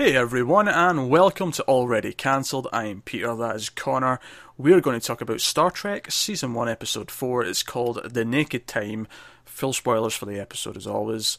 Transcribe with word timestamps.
Hey 0.00 0.16
everyone, 0.16 0.66
and 0.66 1.10
welcome 1.10 1.52
to 1.52 1.62
Already 1.64 2.14
Cancelled. 2.14 2.66
I'm 2.72 3.02
Peter, 3.02 3.36
that 3.36 3.56
is 3.56 3.68
Connor. 3.68 4.18
We're 4.56 4.80
going 4.80 4.98
to 4.98 5.06
talk 5.06 5.20
about 5.20 5.42
Star 5.42 5.70
Trek 5.70 6.10
Season 6.10 6.54
1, 6.54 6.70
Episode 6.70 7.10
4. 7.10 7.44
It's 7.44 7.62
called 7.62 8.00
The 8.10 8.24
Naked 8.24 8.66
Time. 8.66 9.06
Full 9.44 9.74
spoilers 9.74 10.14
for 10.14 10.24
the 10.24 10.40
episode, 10.40 10.78
as 10.78 10.86
always. 10.86 11.36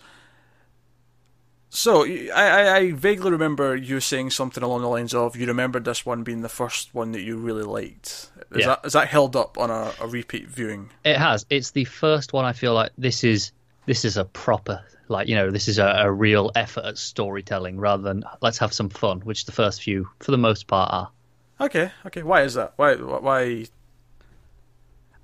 So, 1.72 2.06
I, 2.06 2.30
I, 2.36 2.76
I 2.76 2.92
vaguely 2.92 3.32
remember 3.32 3.76
you 3.76 4.00
saying 4.00 4.30
something 4.30 4.62
along 4.62 4.82
the 4.82 4.90
lines 4.90 5.16
of 5.16 5.36
you 5.36 5.48
remembered 5.48 5.84
this 5.86 6.06
one 6.06 6.22
being 6.22 6.42
the 6.42 6.48
first 6.48 6.94
one 6.94 7.14
that 7.14 7.22
you 7.22 7.38
really 7.38 7.64
liked. 7.64 8.30
Is, 8.52 8.60
Yeah. 8.60 8.68
that, 8.68 8.82
is 8.86 8.94
that 8.94 9.08
held 9.08 9.36
up 9.36 9.58
on 9.58 9.72
a, 9.72 9.92
a 10.00 10.06
repeat 10.06 10.48
viewing? 10.48 10.92
It 11.04 11.18
has. 11.18 11.48
It's 11.50 11.72
the 11.72 11.86
first 11.86 12.32
one 12.32 12.46
I 12.46 12.54
feel 12.54 12.76
like 12.76 12.92
this 12.96 13.24
is 13.24 13.54
this 13.86 14.06
is 14.06 14.18
a 14.18 14.26
proper 14.26 14.84
like 15.08 15.28
you 15.28 15.36
know 15.36 15.52
this 15.52 15.68
is 15.68 15.78
a, 15.78 15.86
a 15.86 16.12
real 16.12 16.52
effort 16.56 16.86
at 16.86 16.98
storytelling 16.98 17.80
rather 17.80 18.04
than 18.04 18.24
let's 18.42 18.58
have 18.60 18.74
some 18.74 18.90
fun, 18.90 19.20
which 19.22 19.46
the 19.46 19.52
first 19.52 19.84
few 19.84 20.10
for 20.20 20.32
the 20.32 20.38
most 20.38 20.68
part 20.68 20.92
are. 20.92 21.12
Okay, 21.60 21.92
okay. 22.08 22.24
Why 22.24 22.42
is 22.44 22.56
that? 22.56 22.74
Why? 22.78 22.96
Why? 22.96 23.66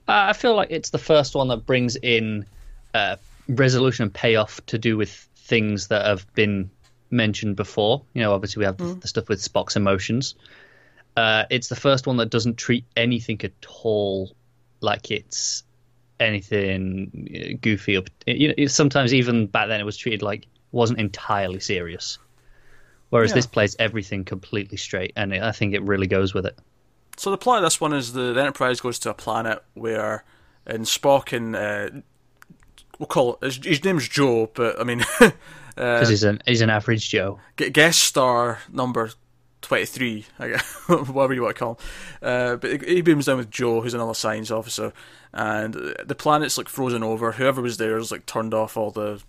Uh, 0.08 0.30
I 0.30 0.34
feel 0.34 0.56
like 0.56 0.70
it's 0.72 0.92
the 0.92 1.00
first 1.00 1.36
one 1.36 1.48
that 1.48 1.66
brings 1.66 1.96
in 1.96 2.46
uh, 2.94 3.16
resolution 3.48 4.04
and 4.04 4.14
payoff 4.14 4.64
to 4.68 4.78
do 4.78 4.98
with 4.98 5.10
things 5.36 5.88
that 5.88 6.06
have 6.06 6.32
been 6.34 6.70
mentioned 7.10 7.56
before. 7.56 8.04
You 8.14 8.22
know, 8.22 8.34
obviously 8.34 8.62
we 8.62 8.66
have 8.66 8.78
the, 8.78 8.96
the 8.96 9.08
stuff 9.08 9.30
with 9.30 9.40
Spock's 9.40 9.76
emotions. 9.76 10.36
Uh, 11.16 11.46
it's 11.50 11.68
the 11.68 11.76
first 11.76 12.06
one 12.06 12.18
that 12.18 12.30
doesn't 12.30 12.58
treat 12.58 12.86
anything 12.96 13.42
at 13.44 13.54
all 13.82 14.32
like 14.82 15.10
it's 15.10 15.64
anything 16.20 17.30
uh, 17.36 17.58
goofy. 17.62 17.98
Or, 17.98 18.04
you 18.26 18.54
know, 18.58 18.66
sometimes 18.68 19.14
even 19.14 19.48
back 19.48 19.68
then 19.68 19.80
it 19.80 19.86
was 19.86 19.98
treated 19.98 20.22
like 20.22 20.48
wasn't 20.72 21.00
entirely 21.00 21.60
serious. 21.60 22.18
Whereas 23.10 23.32
Yeah. 23.32 23.36
this 23.36 23.46
plays 23.48 23.76
everything 23.80 24.26
completely 24.26 24.78
straight, 24.78 25.14
and 25.16 25.34
it, 25.34 25.42
I 25.42 25.52
think 25.54 25.74
it 25.74 25.82
really 25.82 26.08
goes 26.08 26.34
with 26.34 26.46
it. 26.46 26.58
So 27.16 27.32
the 27.32 27.38
plot 27.38 27.58
of 27.60 27.64
this 27.64 27.80
one 27.80 27.94
is 27.94 28.14
the, 28.14 28.34
the 28.34 28.42
Enterprise 28.42 28.82
goes 28.82 29.00
to 29.00 29.10
a 29.10 29.14
planet 29.14 29.64
where, 29.74 30.24
and 30.66 30.84
Spock 30.86 31.36
and 31.36 31.56
uh, 31.56 32.02
we'll 33.00 33.08
call 33.08 33.40
it 33.42 33.46
his, 33.46 33.66
his 33.66 33.84
name's 33.84 34.08
Joe, 34.10 34.52
but 34.54 34.80
I 34.80 34.84
mean, 34.84 35.04
uh, 35.20 35.32
Because 35.76 36.10
he's 36.10 36.24
an 36.24 36.42
he's 36.46 36.62
an 36.62 36.70
average 36.70 37.10
Joe. 37.10 37.40
guest 37.56 38.00
star 38.04 38.60
number 38.72 39.12
twenty 39.68 39.86
three, 39.86 40.26
I 40.40 40.48
guess, 40.50 40.74
whatever 40.88 41.34
you 41.34 41.44
want 41.44 41.56
to 41.56 41.60
call 41.60 41.72
him. 41.72 41.78
Uh, 42.22 42.56
but 42.56 42.84
he 42.84 43.02
beams 43.02 43.26
down 43.26 43.38
with 43.38 43.52
Joe, 43.52 43.82
who's 43.82 43.94
another 43.94 44.14
science 44.14 44.50
officer, 44.50 44.94
and 45.34 45.74
the 46.06 46.16
planet's 46.16 46.58
like 46.58 46.70
frozen 46.70 47.04
over. 47.04 47.34
Whoever 47.34 47.62
was 47.62 47.78
there 47.78 47.98
has 47.98 48.12
like 48.12 48.26
turned 48.26 48.54
off 48.54 48.78
all 48.78 48.92
the 48.92 49.22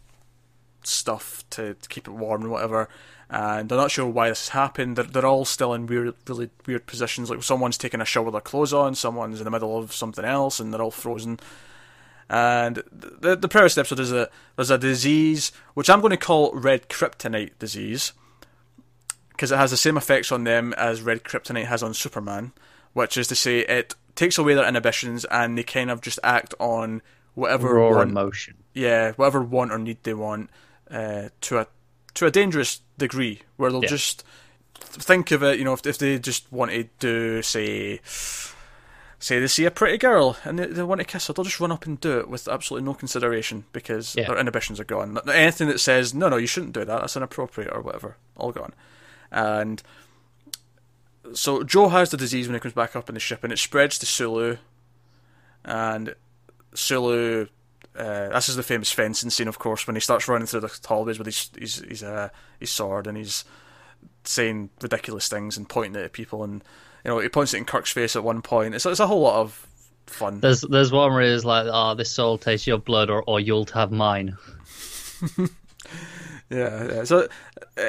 stuff 0.85 1.45
to, 1.51 1.75
to 1.75 1.89
keep 1.89 2.07
it 2.07 2.13
warm 2.13 2.43
and 2.43 2.51
whatever. 2.53 2.89
And 3.31 3.69
they're 3.69 3.77
not 3.77 3.91
sure 3.91 4.07
why 4.07 4.29
this 4.31 4.49
has 4.49 4.55
happened. 4.55 4.97
They're, 4.97 5.05
they're 5.05 5.27
all 5.27 5.45
still 5.45 5.75
in 5.75 5.87
weird, 5.87 6.15
really 6.27 6.51
weird 6.67 6.87
positions. 6.87 7.29
Like 7.29 7.43
someone's 7.43 7.77
taking 7.77 8.01
a 8.01 8.05
shower 8.05 8.25
with 8.25 8.33
their 8.33 8.41
clothes 8.41 8.73
on, 8.73 8.95
someone's 8.95 9.41
in 9.41 9.45
the 9.45 9.51
middle 9.51 9.77
of 9.77 9.93
something 9.93 10.25
else, 10.25 10.61
and 10.61 10.73
they're 10.73 10.81
all 10.81 10.91
frozen. 10.91 11.39
And 12.31 12.77
the 12.93 13.37
the 13.37 13.49
the 13.49 13.63
episode 13.63 14.01
is 14.01 14.11
that 14.11 14.31
there's 14.57 14.71
a 14.71 14.79
disease 14.79 15.51
which 15.75 15.91
I'm 15.91 16.01
going 16.01 16.11
to 16.11 16.17
call 16.17 16.53
red 16.53 16.89
kryptonite 16.89 17.59
disease 17.59 18.13
because 19.39 19.53
it 19.53 19.57
has 19.57 19.71
the 19.71 19.77
same 19.77 19.97
effects 19.97 20.33
on 20.33 20.43
them 20.43 20.73
as 20.75 21.01
red 21.01 21.23
kryptonite 21.23 21.67
has 21.67 21.81
on 21.81 21.95
Superman, 21.95 22.51
which 22.93 23.17
is 23.17 23.29
to 23.29 23.37
say 23.37 23.61
it 23.61 23.95
takes 24.17 24.37
away 24.37 24.55
their 24.55 24.67
inhibitions 24.67 25.25
and 25.27 25.57
they 25.57 25.63
kind 25.63 25.91
of 25.93 26.01
just 26.01 26.19
act 26.25 26.55
on 26.59 27.01
whatever 27.35 27.75
Raw 27.75 27.91
want, 27.99 28.11
emotion. 28.11 28.57
yeah, 28.75 29.13
whatever 29.13 29.41
want 29.41 29.71
or 29.71 29.79
need 29.79 29.99
they 30.03 30.13
want 30.15 30.51
uh, 30.91 31.29
to 31.43 31.59
a 31.59 31.67
to 32.15 32.27
a 32.27 32.31
dangerous 32.33 32.81
degree 32.99 33.43
where 33.57 33.71
they'll 33.71 33.83
Yeah. 33.85 33.89
just 33.91 34.25
think 34.81 35.31
of 35.31 35.45
it. 35.45 35.57
You 35.59 35.65
know, 35.65 35.73
if 35.75 35.87
if 35.87 35.99
they 35.99 36.19
just 36.19 36.51
wanted 36.53 36.91
to 37.01 37.41
say. 37.43 38.01
Say 39.21 39.41
they 39.41 39.49
see 39.49 39.65
a 39.65 39.71
pretty 39.73 39.99
girl 39.99 40.37
and 40.45 40.61
they, 40.61 40.67
they 40.67 40.83
want 40.85 41.01
to 41.01 41.05
kiss 41.05 41.27
her, 41.27 41.33
they'll 41.33 41.45
just 41.45 41.59
run 41.59 41.73
up 41.73 41.87
and 41.87 42.01
do 42.01 42.21
it 42.21 42.29
with 42.29 42.47
absolutely 42.47 42.87
no 42.87 42.95
consideration 42.95 43.65
because 43.73 44.15
Yeah. 44.17 44.29
their 44.29 44.39
inhibitions 44.39 44.79
are 44.79 44.85
gone. 44.85 45.19
Anything 45.29 45.67
that 45.69 45.81
says 45.81 46.15
no, 46.15 46.29
no, 46.29 46.37
you 46.37 46.47
shouldn't 46.47 46.73
do 46.73 46.85
that, 46.85 47.01
that's 47.01 47.17
inappropriate 47.17 47.73
or 47.73 47.81
whatever, 47.81 48.17
all 48.37 48.53
gone. 48.53 48.73
And 49.31 49.83
so 51.33 51.63
Joe 51.63 51.89
has 51.89 52.11
the 52.11 52.17
disease 52.17 52.47
when 52.47 52.55
he 52.55 52.61
comes 52.61 52.75
back 52.75 52.97
up 52.97 53.09
in 53.09 53.15
the 53.15 53.21
ship, 53.21 53.45
and 53.45 53.53
it 53.53 53.59
spreads 53.59 53.99
to 53.99 54.07
Sulu. 54.07 54.57
And 55.65 56.15
Sulu, 56.75 57.49
uh, 57.97 58.29
this 58.29 58.49
is 58.49 58.57
the 58.57 58.63
famous 58.63 58.91
fencing 58.91 59.31
scene, 59.31 59.49
of 59.49 59.59
course, 59.59 59.87
when 59.87 59.97
he 59.97 60.01
starts 60.01 60.29
running 60.29 60.47
through 60.47 60.61
the 60.61 60.81
hallways 60.87 61.19
with 61.19 61.27
his 61.27 61.51
his 61.59 61.77
his, 61.89 62.03
uh, 62.03 62.31
his 62.59 62.71
sword 62.71 63.07
and 63.07 63.17
he's 63.17 63.45
saying 64.25 64.71
ridiculous 64.81 65.29
things 65.29 65.57
and 65.57 65.69
pointing 65.69 66.01
it 66.01 66.05
at 66.05 66.13
people, 66.13 66.43
and 66.45 66.63
you 67.05 67.11
know 67.11 67.19
he 67.19 67.29
points 67.29 67.55
it 67.55 67.59
in 67.59 67.65
Kirk's 67.65 67.93
face 67.93 68.17
at 68.17 68.25
one 68.25 68.43
point. 68.43 68.75
It's 68.75 68.87
it's 68.87 69.01
a 69.01 69.07
whole 69.07 69.21
lot 69.21 69.41
of 69.41 69.67
fun. 70.07 70.41
There's 70.41 70.63
there's 70.63 70.93
one 70.93 71.13
where 71.13 71.31
he's 71.31 71.45
like, 71.45 71.67
oh, 71.71 71.95
this 71.95 72.11
soul 72.11 72.39
tastes 72.39 72.67
your 72.67 72.79
blood, 72.79 73.11
or, 73.11 73.23
or 73.27 73.41
you'll 73.41 73.67
have 73.75 73.93
mine. 73.93 74.37
Yeah, 76.51 76.89
yeah. 76.93 77.05
So, 77.05 77.29
uh, 77.77 77.83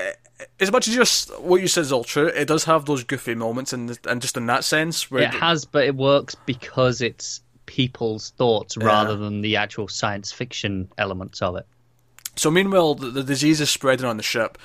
as 0.60 0.72
much 0.72 0.88
as 0.88 0.96
just 0.96 1.38
what 1.40 1.62
you 1.62 1.68
said 1.68 1.82
is 1.82 1.92
all 1.92 2.04
true, 2.04 2.28
it 2.28 2.48
does 2.48 2.64
have 2.66 2.86
those 2.86 3.04
goofy 3.04 3.36
moments, 3.36 3.74
and 3.74 3.98
and 4.08 4.22
just 4.22 4.38
in 4.38 4.46
that 4.48 4.64
sense, 4.64 5.10
where 5.12 5.24
It 5.24 5.34
has, 5.34 5.66
but 5.66 5.86
it 5.86 5.96
works 5.96 6.36
because 6.36 7.02
it's 7.02 7.42
people's 7.66 8.32
thoughts 8.32 8.78
rather 8.78 9.16
than 9.16 9.42
the 9.42 9.56
actual 9.56 9.88
science 9.88 10.32
fiction 10.32 10.90
elements 10.98 11.42
of 11.42 11.56
it. 11.56 11.68
So 12.36 12.50
meanwhile, 12.50 12.96
the, 12.96 13.12
the 13.12 13.24
disease 13.24 13.62
is 13.62 13.70
spreading 13.70 14.06
on 14.06 14.18
the 14.18 14.24
ship. 14.24 14.58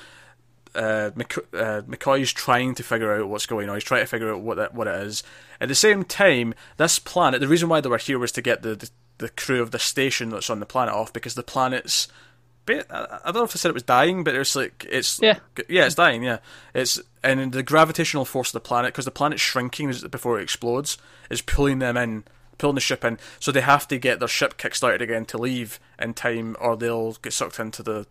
Uh, 0.73 1.11
uh, 1.15 1.81
McCoy's 1.83 2.33
trying 2.33 2.75
to 2.75 2.83
figure 2.83 3.13
out 3.13 3.29
what's 3.29 3.45
going 3.45 3.69
on. 3.69 3.75
He's 3.75 3.83
trying 3.83 4.01
to 4.01 4.07
figure 4.07 4.33
out 4.33 4.41
what 4.41 4.57
that, 4.57 4.73
what 4.73 4.87
it 4.87 4.95
is. 4.95 5.23
At 5.61 5.69
the 5.69 5.75
same 5.75 6.03
time, 6.03 6.53
this 6.77 6.99
planet. 6.99 7.41
The 7.41 7.47
reason 7.47 7.69
why 7.69 7.79
they 7.79 7.89
were 7.89 7.97
here 7.97 8.19
was 8.19 8.31
to 8.33 8.41
get 8.41 8.61
the, 8.61 8.75
the, 8.75 8.89
the 9.19 9.29
crew 9.29 9.61
of 9.61 9.71
the 9.71 9.79
station 9.79 10.29
that's 10.29 10.49
on 10.49 10.59
the 10.59 10.65
planet 10.65 10.93
off 10.93 11.13
because 11.13 11.35
the 11.35 11.43
planet's. 11.43 12.07
I 12.67 13.19
don't 13.25 13.35
know 13.35 13.43
if 13.43 13.55
I 13.55 13.57
said 13.57 13.69
it 13.69 13.73
was 13.73 13.83
dying, 13.83 14.23
but 14.23 14.35
it's 14.35 14.55
like 14.55 14.85
it's 14.89 15.19
Yeah. 15.21 15.39
yeah, 15.69 15.85
it's 15.85 15.95
dying. 15.95 16.23
Yeah, 16.23 16.39
it's 16.73 16.99
and 17.23 17.51
the 17.51 17.63
gravitational 17.63 18.25
force 18.25 18.49
of 18.49 18.53
the 18.53 18.67
planet 18.67 18.93
because 18.93 19.05
the 19.05 19.11
planet's 19.11 19.41
shrinking 19.41 19.93
before 20.09 20.39
it 20.39 20.43
explodes 20.43 20.97
is 21.29 21.41
pulling 21.41 21.79
them 21.79 21.97
in, 21.97 22.23
pulling 22.57 22.75
the 22.75 22.81
ship 22.81 23.03
in. 23.05 23.19
So 23.39 23.51
they 23.51 23.61
have 23.61 23.87
to 23.89 23.97
get 23.97 24.19
their 24.19 24.27
ship 24.27 24.57
kickstarted 24.57 25.01
again 25.01 25.25
to 25.25 25.37
leave 25.37 25.79
in 25.99 26.13
time, 26.13 26.55
or 26.59 26.75
they'll 26.75 27.13
get 27.13 27.33
sucked 27.33 27.59
into 27.59 27.83
the 27.83 28.07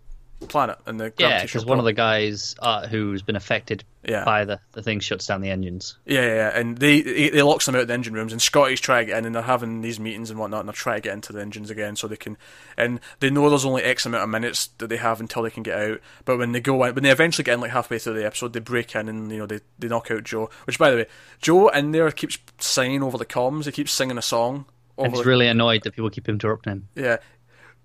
planet 0.48 0.78
and 0.86 1.00
the 1.00 1.12
Yeah, 1.18 1.42
because 1.42 1.64
one 1.64 1.78
of 1.78 1.84
the 1.84 1.92
guys 1.92 2.54
uh, 2.60 2.86
who's 2.86 3.22
been 3.22 3.36
affected 3.36 3.82
Yeah. 4.06 4.24
by 4.24 4.44
the, 4.44 4.60
the 4.72 4.82
thing 4.82 5.00
shuts 5.00 5.26
down 5.26 5.40
the 5.40 5.48
engines. 5.50 5.96
Yeah, 6.04 6.20
yeah, 6.20 6.34
yeah, 6.34 6.58
and 6.58 6.76
they 6.76 7.00
they 7.00 7.40
locks 7.42 7.64
them 7.66 7.74
out 7.74 7.80
of 7.82 7.88
the 7.88 7.94
engine 7.94 8.12
rooms, 8.12 8.32
and 8.32 8.42
Scotty's 8.42 8.80
trying 8.80 9.06
to 9.06 9.12
get 9.12 9.18
in, 9.18 9.24
and 9.24 9.34
they're 9.34 9.42
having 9.42 9.80
these 9.80 9.98
meetings 9.98 10.28
and 10.30 10.38
whatnot, 10.38 10.60
and 10.60 10.68
they're 10.68 10.74
trying 10.74 10.96
to 10.98 11.08
get 11.08 11.14
into 11.14 11.32
the 11.32 11.40
engines 11.40 11.70
again 11.70 11.96
so 11.96 12.06
they 12.06 12.16
can, 12.16 12.36
and 12.76 13.00
they 13.20 13.30
know 13.30 13.48
there's 13.48 13.64
only 13.64 13.82
X 13.82 14.04
amount 14.04 14.24
of 14.24 14.28
minutes 14.28 14.66
that 14.78 14.88
they 14.88 14.98
have 14.98 15.20
until 15.20 15.42
they 15.42 15.50
can 15.50 15.62
get 15.62 15.78
out. 15.78 16.00
But 16.26 16.38
when 16.38 16.52
they 16.52 16.60
go 16.60 16.84
in, 16.84 16.94
when 16.94 17.04
they 17.04 17.10
eventually 17.10 17.44
get 17.44 17.54
in, 17.54 17.60
like 17.60 17.70
halfway 17.70 17.98
through 17.98 18.14
the 18.14 18.26
episode, 18.26 18.52
they 18.52 18.60
break 18.60 18.94
in 18.94 19.08
and 19.08 19.30
you 19.32 19.38
know 19.38 19.46
they 19.46 19.60
they 19.78 19.88
knock 19.88 20.10
out 20.10 20.24
Joe. 20.24 20.50
Which, 20.66 20.78
by 20.78 20.90
the 20.90 20.96
way, 20.96 21.06
Joe 21.40 21.68
in 21.68 21.92
there 21.92 22.10
keeps 22.10 22.36
singing 22.58 23.02
over 23.02 23.16
the 23.16 23.26
comms. 23.26 23.64
He 23.64 23.72
keeps 23.72 23.92
singing 23.92 24.18
a 24.18 24.22
song. 24.22 24.66
Over 24.96 25.06
And 25.06 25.16
he's 25.16 25.26
really 25.26 25.48
annoyed 25.48 25.82
that 25.82 25.90
people 25.96 26.08
keep 26.10 26.28
interrupting 26.28 26.70
him. 26.72 26.88
yeah, 26.94 27.16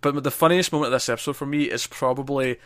but 0.02 0.24
the 0.24 0.32
funniest 0.32 0.72
moment 0.72 0.88
of 0.88 0.94
this 0.94 1.10
episode 1.10 1.36
for 1.36 1.46
me 1.46 1.64
is 1.64 1.88
probably 1.88 2.58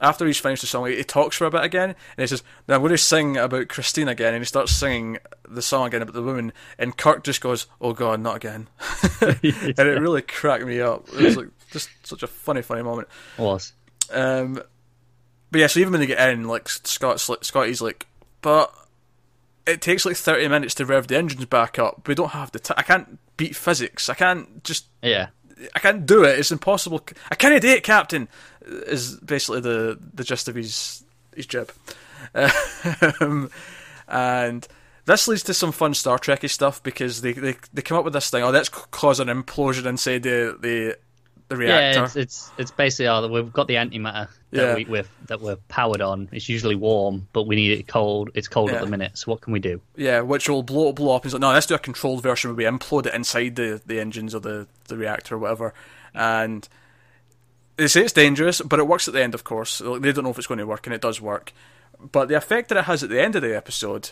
after 0.00 0.26
he's 0.26 0.38
finished 0.38 0.62
the 0.62 0.66
song. 0.66 0.86
He 0.86 1.04
talks 1.04 1.36
for 1.36 1.46
a 1.46 1.50
bit 1.50 1.62
again, 1.62 1.90
and 1.90 1.96
he 2.22 2.26
says, 2.26 2.42
"Now 2.66 2.76
I'm 2.76 2.80
going 2.80 2.90
to 2.90 2.98
sing 2.98 3.36
about 3.36 3.68
Christine 3.68 4.08
again," 4.08 4.34
and 4.34 4.42
he 4.42 4.46
starts 4.46 4.72
singing 4.72 5.18
the 5.48 5.62
song 5.62 5.86
again 5.86 6.02
about 6.02 6.14
the 6.14 6.22
woman, 6.22 6.52
and 6.78 6.96
Kirk 6.96 7.22
just 7.24 7.40
goes, 7.40 7.66
"Oh 7.80 7.92
God, 7.92 8.20
not 8.20 8.36
again," 8.36 8.68
and 9.20 9.38
it 9.42 10.00
really 10.00 10.22
cracked 10.22 10.64
me 10.64 10.80
up. 10.80 11.08
It 11.08 11.22
was 11.22 11.36
like 11.36 11.48
just 11.70 11.90
such 12.02 12.22
a 12.22 12.26
funny, 12.26 12.62
funny 12.62 12.82
moment. 12.82 13.08
It 13.38 13.42
Was. 13.42 13.72
Um, 14.12 14.62
but 15.50 15.60
yeah, 15.60 15.66
so 15.66 15.80
even 15.80 15.92
when 15.92 16.00
they 16.00 16.06
get 16.06 16.30
in, 16.30 16.48
like 16.48 16.68
Scott's, 16.68 17.28
like, 17.28 17.44
Scotty's 17.44 17.80
like, 17.82 18.06
but 18.40 18.72
it 19.66 19.80
takes 19.80 20.04
like 20.06 20.16
thirty 20.16 20.48
minutes 20.48 20.74
to 20.76 20.86
rev 20.86 21.08
the 21.08 21.16
engines 21.16 21.44
back 21.46 21.78
up. 21.78 22.08
We 22.08 22.14
don't 22.14 22.30
have 22.30 22.52
the 22.52 22.58
time. 22.58 22.76
I 22.78 22.82
can't 22.82 23.18
beat 23.36 23.54
physics. 23.54 24.08
I 24.08 24.14
can't 24.14 24.64
just 24.64 24.86
Yeah. 25.02 25.28
I 25.74 25.78
can't 25.78 26.06
do 26.06 26.24
it. 26.24 26.38
It's 26.38 26.52
impossible. 26.52 27.04
I 27.30 27.34
can't 27.34 27.60
do 27.60 27.68
it, 27.68 27.82
Captain. 27.84 28.28
Is 28.66 29.16
basically 29.16 29.60
the 29.60 29.98
the 30.14 30.24
gist 30.24 30.48
of 30.48 30.54
his 30.54 31.02
his 31.34 31.46
jib. 31.46 31.72
Um, 33.20 33.50
and 34.08 34.66
this 35.06 35.28
leads 35.28 35.42
to 35.44 35.54
some 35.54 35.72
fun 35.72 35.94
Star 35.94 36.18
Trekky 36.18 36.50
stuff 36.50 36.82
because 36.82 37.22
they, 37.22 37.32
they 37.32 37.56
they 37.72 37.82
come 37.82 37.98
up 37.98 38.04
with 38.04 38.12
this 38.12 38.30
thing. 38.30 38.42
Oh, 38.42 38.50
let's 38.50 38.68
c- 38.68 38.82
cause 38.90 39.20
an 39.20 39.28
implosion 39.28 39.86
inside 39.86 40.22
the 40.22 40.56
the 40.60 40.96
the 41.48 41.56
reactor. 41.56 41.98
Yeah, 42.00 42.04
it's, 42.04 42.16
it's 42.16 42.50
it's 42.58 42.70
basically 42.70 43.08
oh, 43.08 43.26
we've 43.28 43.52
got 43.52 43.66
the 43.68 43.74
antimatter 43.74 44.28
that 44.50 44.62
Yeah. 44.62 44.74
we 44.74 44.84
we're, 44.84 45.04
that 45.26 45.40
we're 45.40 45.56
powered 45.68 46.00
on. 46.00 46.28
It's 46.32 46.48
usually 46.48 46.76
warm, 46.76 47.26
but 47.32 47.44
we 47.44 47.56
need 47.56 47.72
it 47.78 47.88
cold. 47.88 48.30
It's 48.34 48.48
cold 48.48 48.70
Yeah. 48.70 48.76
at 48.76 48.80
the 48.84 48.90
minute. 48.90 49.16
So 49.18 49.30
what 49.32 49.40
can 49.40 49.52
we 49.52 49.60
do? 49.60 49.80
Yeah, 49.96 50.20
which 50.20 50.48
will 50.48 50.62
blow 50.62 50.92
blow 50.92 51.16
up. 51.16 51.24
He's 51.24 51.32
like, 51.32 51.40
no, 51.40 51.50
let's 51.52 51.66
do 51.66 51.74
a 51.74 51.78
controlled 51.78 52.22
version 52.22 52.50
where 52.50 52.56
we 52.56 52.78
implode 52.78 53.06
it 53.06 53.14
inside 53.14 53.56
the, 53.56 53.80
the 53.86 53.98
engines 54.00 54.34
or 54.34 54.40
the, 54.40 54.66
the 54.90 54.96
reactor 54.98 55.36
or 55.36 55.38
whatever. 55.38 55.72
And 56.14 56.68
they 57.76 57.88
say 57.88 58.02
it's 58.02 58.12
dangerous, 58.12 58.60
but 58.60 58.78
it 58.78 58.86
works 58.86 59.08
at 59.08 59.14
the 59.14 59.22
end, 59.22 59.34
of 59.34 59.44
course. 59.44 59.80
Like, 59.80 60.02
They 60.02 60.12
don't 60.12 60.24
know 60.24 60.30
if 60.30 60.38
it's 60.38 60.46
going 60.46 60.58
to 60.58 60.66
work, 60.66 60.86
and 60.86 60.94
it 60.94 61.00
does 61.00 61.20
work. 61.20 61.52
but 62.12 62.28
the 62.28 62.36
effect 62.36 62.68
that 62.68 62.78
it 62.78 62.84
has 62.84 63.02
at 63.02 63.10
the 63.10 63.20
end 63.22 63.36
of 63.36 63.42
the 63.42 63.56
episode 63.56 64.10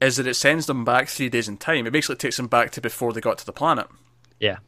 is 0.00 0.16
that 0.16 0.26
it 0.26 0.34
sends 0.34 0.66
them 0.66 0.84
back 0.84 1.08
three 1.08 1.28
days 1.28 1.48
in 1.48 1.56
time. 1.56 1.86
It 1.86 1.92
basically 1.92 2.16
takes 2.16 2.36
them 2.36 2.46
back 2.48 2.70
to 2.72 2.80
before 2.80 3.12
they 3.12 3.20
got 3.20 3.38
to 3.38 3.46
the 3.46 3.52
planet. 3.52 3.86
Yeah. 4.38 4.58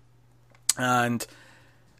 And 0.77 1.27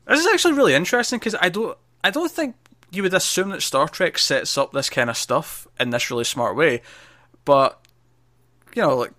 this 0.07 0.21
is 0.21 0.27
actually 0.27 0.55
really 0.55 0.75
interesting 0.75 1.19
because 1.19 1.35
I 1.41 1.49
don't, 1.49 1.77
I 2.05 2.11
don't 2.11 2.31
think 2.31 2.57
you 2.91 3.03
would 3.03 3.15
assume 3.15 3.51
that 3.51 3.63
Star 3.63 3.89
Trek 3.89 4.19
sets 4.19 4.59
up 4.59 4.73
this 4.73 4.91
kind 4.91 5.09
of 5.09 5.17
stuff 5.17 5.67
in 5.81 5.91
this 5.91 6.11
really 6.11 6.25
smart 6.25 6.57
way, 6.57 6.83
but 7.45 7.81
you 8.75 8.83
know, 8.83 8.97
like 8.97 9.13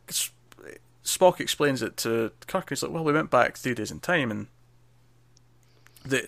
Spock 1.18 1.40
explains 1.40 1.82
it 1.82 1.98
to 1.98 2.32
Kirk. 2.48 2.70
He's 2.70 2.84
like, 2.84 2.92
"Well, 2.92 3.04
we 3.04 3.14
went 3.14 3.30
back 3.30 3.58
three 3.58 3.74
days 3.74 3.92
in 3.92 4.00
time, 4.00 4.32
and 4.32 4.48
the 6.06 6.28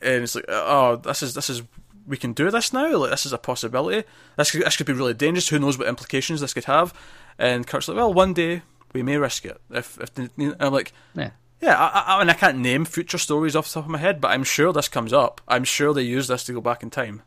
and 0.00 0.22
it's 0.22 0.34
like, 0.34 0.48
uh, 0.48 0.64
oh, 0.66 0.96
this 0.96 1.22
is 1.22 1.34
this 1.34 1.50
is 1.50 1.62
we 2.06 2.16
can 2.16 2.32
do 2.32 2.50
this 2.50 2.72
now. 2.72 2.96
Like 2.96 3.10
this 3.10 3.26
is 3.26 3.32
a 3.32 3.38
possibility. 3.38 4.06
This 4.36 4.50
could, 4.50 4.62
this 4.62 4.76
could 4.76 4.86
be 4.86 4.92
really 4.92 5.14
dangerous. 5.14 5.48
Who 5.48 5.58
knows 5.58 5.78
what 5.78 5.88
implications 5.88 6.40
this 6.40 6.54
could 6.54 6.64
have? 6.64 6.94
And 7.38 7.66
Kirk's 7.66 7.88
like, 7.88 7.96
well, 7.96 8.12
one 8.12 8.34
day 8.34 8.62
we 8.92 9.02
may 9.02 9.16
risk 9.16 9.44
it. 9.44 9.60
If 9.70 9.98
if 10.00 10.14
the, 10.14 10.56
I'm 10.58 10.72
like, 10.72 10.92
yeah. 11.14 11.30
Yeah, 11.60 11.74
I, 11.76 12.14
I, 12.14 12.18
mean, 12.20 12.30
I 12.30 12.34
can't 12.34 12.58
name 12.58 12.84
future 12.84 13.18
stories 13.18 13.56
off 13.56 13.66
the 13.66 13.74
top 13.74 13.86
of 13.86 13.90
my 13.90 13.98
head, 13.98 14.20
but 14.20 14.30
I'm 14.30 14.44
sure 14.44 14.72
this 14.72 14.86
comes 14.86 15.12
up. 15.12 15.40
I'm 15.48 15.64
sure 15.64 15.92
they 15.92 16.02
use 16.02 16.28
this 16.28 16.44
to 16.44 16.52
go 16.52 16.60
back 16.60 16.84
in 16.84 16.90
time. 16.90 17.22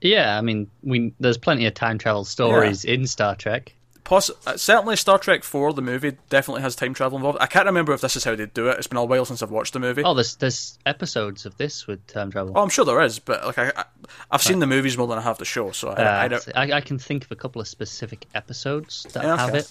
Yeah, 0.00 0.36
I 0.36 0.40
mean, 0.40 0.68
we 0.82 1.14
there's 1.20 1.38
plenty 1.38 1.66
of 1.66 1.74
time 1.74 1.98
travel 1.98 2.24
stories 2.24 2.84
yeah. 2.84 2.94
in 2.94 3.06
Star 3.06 3.36
Trek. 3.36 3.74
Poss- 4.08 4.30
uh, 4.46 4.56
certainly, 4.56 4.96
Star 4.96 5.18
Trek 5.18 5.44
Four, 5.44 5.74
the 5.74 5.82
movie, 5.82 6.16
definitely 6.30 6.62
has 6.62 6.74
time 6.74 6.94
travel 6.94 7.18
involved. 7.18 7.36
I 7.42 7.46
can't 7.46 7.66
remember 7.66 7.92
if 7.92 8.00
this 8.00 8.16
is 8.16 8.24
how 8.24 8.34
they 8.34 8.46
do 8.46 8.68
it. 8.68 8.78
It's 8.78 8.86
been 8.86 8.96
a 8.96 9.04
while 9.04 9.26
since 9.26 9.42
I've 9.42 9.50
watched 9.50 9.74
the 9.74 9.80
movie. 9.80 10.02
Oh, 10.02 10.14
there's 10.14 10.36
there's 10.36 10.78
episodes 10.86 11.44
of 11.44 11.58
this 11.58 11.86
with 11.86 12.06
time 12.06 12.30
travel. 12.30 12.54
Oh, 12.56 12.62
I'm 12.62 12.70
sure 12.70 12.86
there 12.86 13.02
is, 13.02 13.18
but 13.18 13.44
like 13.44 13.58
I, 13.58 13.70
I 13.76 13.84
have 14.32 14.40
seen 14.40 14.60
the 14.60 14.66
movies 14.66 14.96
more 14.96 15.06
than 15.08 15.18
I 15.18 15.20
have 15.20 15.36
the 15.36 15.44
show, 15.44 15.72
so 15.72 15.90
I, 15.90 15.92
uh, 15.92 16.22
I 16.24 16.28
don't. 16.28 16.48
I, 16.54 16.72
I, 16.78 16.80
can 16.80 16.98
think 16.98 17.26
of 17.26 17.32
a 17.32 17.36
couple 17.36 17.60
of 17.60 17.68
specific 17.68 18.24
episodes 18.34 19.06
that 19.12 19.24
yeah, 19.24 19.36
have 19.36 19.54
it. 19.54 19.70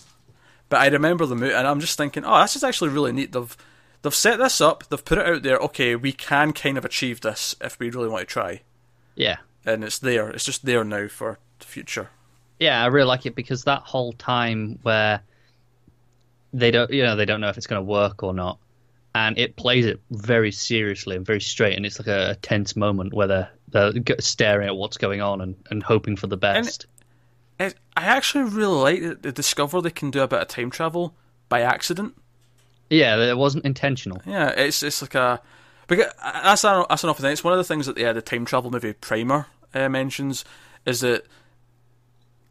But 0.69 0.81
I 0.81 0.87
remember 0.89 1.25
the 1.25 1.35
movie, 1.35 1.55
and 1.55 1.65
I'm 1.65 1.79
just 1.79 1.97
thinking, 1.97 2.23
oh, 2.23 2.39
this 2.39 2.55
is 2.55 2.63
actually 2.63 2.91
really 2.91 3.13
neat. 3.13 3.31
They've 3.31 3.57
they've 4.03 4.13
set 4.13 4.37
this 4.37 4.61
up, 4.61 4.87
they've 4.87 5.03
put 5.03 5.17
it 5.17 5.25
out 5.25 5.41
there. 5.41 5.57
Okay, 5.57 5.95
we 5.95 6.11
can 6.11 6.53
kind 6.53 6.77
of 6.77 6.85
achieve 6.85 7.21
this 7.21 7.55
if 7.59 7.79
we 7.79 7.89
really 7.89 8.07
want 8.07 8.27
to 8.27 8.31
try. 8.31 8.61
Yeah, 9.15 9.37
and 9.65 9.83
it's 9.83 9.97
there. 9.97 10.29
It's 10.29 10.45
just 10.45 10.63
there 10.63 10.83
now 10.83 11.07
for 11.07 11.39
the 11.57 11.65
future 11.65 12.11
yeah, 12.59 12.83
I 12.83 12.87
really 12.87 13.07
like 13.07 13.25
it 13.25 13.35
because 13.35 13.63
that 13.65 13.83
whole 13.83 14.13
time 14.13 14.79
where 14.83 15.21
they 16.53 16.71
don't, 16.71 16.91
you 16.91 17.03
know, 17.03 17.15
they 17.15 17.25
don't 17.25 17.41
know 17.41 17.49
if 17.49 17.57
it's 17.57 17.67
going 17.67 17.79
to 17.79 17.85
work 17.85 18.23
or 18.23 18.33
not, 18.33 18.57
and 19.13 19.37
it 19.37 19.55
plays 19.55 19.85
it 19.85 19.99
very 20.11 20.51
seriously 20.51 21.15
and 21.15 21.25
very 21.25 21.41
straight, 21.41 21.75
and 21.75 21.85
it's 21.85 21.99
like 21.99 22.07
a, 22.07 22.31
a 22.31 22.35
tense 22.35 22.75
moment 22.75 23.13
where 23.13 23.27
they're, 23.27 23.49
they're 23.69 24.15
staring 24.19 24.67
at 24.67 24.75
what's 24.75 24.97
going 24.97 25.21
on 25.21 25.41
and, 25.41 25.55
and 25.69 25.83
hoping 25.83 26.15
for 26.15 26.27
the 26.27 26.37
best. 26.37 26.85
It, 27.59 27.75
I 27.95 28.05
actually 28.05 28.45
really 28.45 28.77
like 28.77 29.01
that 29.01 29.23
they 29.23 29.31
discover 29.31 29.81
they 29.81 29.89
can 29.89 30.11
do 30.11 30.21
a 30.21 30.27
bit 30.27 30.41
of 30.41 30.47
time 30.47 30.69
travel 30.69 31.15
by 31.49 31.61
accident. 31.61 32.15
Yeah, 32.89 33.17
it 33.17 33.37
wasn't 33.37 33.65
intentional. 33.65 34.21
Yeah, 34.25 34.49
it's 34.49 34.83
it's 34.83 35.01
like 35.01 35.15
a 35.15 35.41
because 35.87 36.11
that's 36.21 36.63
an, 36.63 36.85
that's 36.87 37.03
another 37.03 37.21
thing. 37.21 37.31
It's 37.31 37.43
one 37.43 37.53
of 37.53 37.57
the 37.57 37.63
things 37.63 37.87
that 37.87 37.97
yeah, 37.97 38.13
the 38.13 38.21
time 38.21 38.45
travel 38.45 38.71
movie 38.71 38.93
Primer 38.93 39.47
uh, 39.73 39.89
mentions 39.89 40.45
is 40.85 41.01
that 41.01 41.25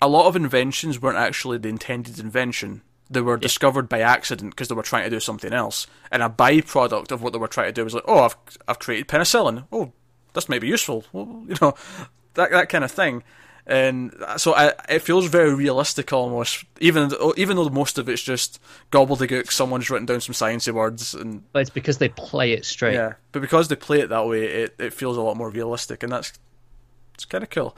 a 0.01 0.09
lot 0.09 0.27
of 0.27 0.37
inventions 0.37 1.01
weren't 1.01 1.19
actually 1.19 1.59
the 1.59 1.69
intended 1.69 2.19
invention. 2.19 2.83
They 3.09 3.21
were 3.21 3.37
discovered 3.37 3.89
by 3.89 4.01
accident 4.01 4.51
because 4.51 4.69
they 4.69 4.75
were 4.75 4.83
trying 4.83 5.05
to 5.05 5.11
do 5.11 5.21
something 5.21 5.53
else. 5.53 5.87
And 6.11 6.23
a 6.23 6.29
byproduct 6.29 7.13
of 7.13 7.23
what 7.23 7.33
they 7.33 7.39
were 7.39 7.49
trying 7.49 7.69
to 7.69 7.73
do 7.73 7.85
was 7.85 7.95
like, 7.95 8.05
oh, 8.07 8.25
I've, 8.25 8.37
I've 8.67 8.79
created 8.79 9.09
penicillin. 9.09 9.67
Oh, 9.71 9.93
this 10.35 10.49
may 10.49 10.59
be 10.59 10.69
useful. 10.69 11.05
Well, 11.13 11.45
you 11.49 11.55
know, 11.61 11.75
that 12.35 12.51
that 12.51 12.69
kind 12.69 12.85
of 12.85 12.91
thing. 12.91 13.23
And 13.69 14.15
so 14.37 14.55
I, 14.55 14.75
it 14.89 15.01
feels 15.01 15.27
very 15.27 15.53
realistic 15.53 16.13
almost, 16.13 16.65
even 16.79 17.11
even 17.37 17.57
though 17.57 17.69
most 17.69 17.99
of 17.99 18.09
it's 18.09 18.23
just 18.23 18.61
gobbledygook. 18.93 19.51
Someone's 19.51 19.91
written 19.91 20.07
down 20.07 20.21
some 20.21 20.35
sciencey 20.35 20.73
words, 20.73 21.15
and 21.15 21.43
but 21.53 21.63
it's 21.63 21.71
because 21.71 21.99
they 21.99 22.09
play 22.09 22.53
it 22.53 22.65
straight. 22.65 22.95
Yeah, 22.95 23.15
but 23.33 23.43
because 23.43 23.67
they 23.67 23.75
play 23.75 24.01
it 24.01 24.11
that 24.11 24.29
way, 24.29 24.45
it, 24.45 24.77
it 24.79 24.93
feels 24.93 25.17
a 25.17 25.21
lot 25.21 25.37
more 25.37 25.51
realistic, 25.51 26.05
and 26.05 26.13
that's 26.13 26.33
it's 27.15 27.25
kind 27.25 27.43
of 27.43 27.51
cool. 27.51 27.77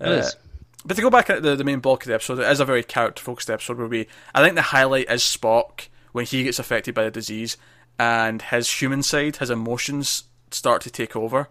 It 0.00 0.08
uh, 0.08 0.10
is 0.10 0.36
but 0.84 0.94
to 0.94 1.02
go 1.02 1.10
back 1.10 1.30
at 1.30 1.42
the, 1.42 1.56
the 1.56 1.64
main 1.64 1.80
bulk 1.80 2.02
of 2.02 2.08
the 2.08 2.14
episode, 2.14 2.38
it 2.38 2.50
is 2.50 2.60
a 2.60 2.64
very 2.64 2.82
character 2.82 3.22
focused 3.22 3.50
episode 3.50 3.78
where 3.78 3.86
we, 3.86 4.06
I 4.34 4.42
think 4.42 4.54
the 4.54 4.62
highlight 4.62 5.10
is 5.10 5.22
Spock 5.22 5.88
when 6.12 6.26
he 6.26 6.44
gets 6.44 6.58
affected 6.58 6.94
by 6.94 7.04
the 7.04 7.10
disease 7.10 7.56
and 7.98 8.42
his 8.42 8.70
human 8.70 9.02
side, 9.02 9.36
his 9.36 9.50
emotions 9.50 10.24
start 10.50 10.82
to 10.82 10.90
take 10.90 11.14
over. 11.16 11.48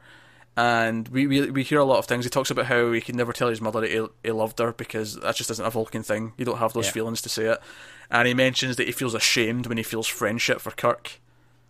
And 0.57 1.07
we, 1.07 1.27
we 1.27 1.49
we 1.49 1.63
hear 1.63 1.79
a 1.79 1.85
lot 1.85 1.99
of 1.99 2.07
things. 2.07 2.25
He 2.25 2.29
talks 2.29 2.51
about 2.51 2.65
how 2.65 2.91
he 2.91 2.99
can 2.99 3.15
never 3.15 3.31
tell 3.31 3.47
his 3.47 3.61
mother 3.61 3.79
that 3.79 3.89
he, 3.89 4.05
he 4.21 4.31
loved 4.31 4.59
her 4.59 4.73
because 4.73 5.15
that 5.15 5.35
just 5.35 5.49
isn't 5.49 5.65
a 5.65 5.69
Vulcan 5.69 6.03
thing. 6.03 6.33
You 6.37 6.43
don't 6.43 6.57
have 6.57 6.73
those 6.73 6.87
yeah. 6.87 6.91
feelings 6.91 7.21
to 7.21 7.29
say 7.29 7.45
it. 7.45 7.59
And 8.09 8.27
he 8.27 8.33
mentions 8.33 8.75
that 8.75 8.85
he 8.85 8.91
feels 8.91 9.13
ashamed 9.13 9.67
when 9.67 9.77
he 9.77 9.83
feels 9.83 10.07
friendship 10.07 10.59
for 10.59 10.71
Kirk. 10.71 11.21